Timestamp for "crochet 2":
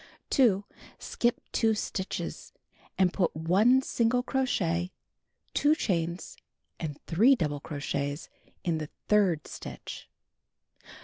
4.23-5.75